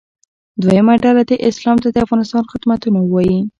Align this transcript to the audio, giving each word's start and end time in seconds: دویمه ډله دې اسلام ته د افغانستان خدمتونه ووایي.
دویمه 0.61 0.93
ډله 1.03 1.23
دې 1.29 1.37
اسلام 1.49 1.77
ته 1.83 1.87
د 1.91 1.97
افغانستان 2.05 2.43
خدمتونه 2.51 2.99
ووایي. 3.01 3.39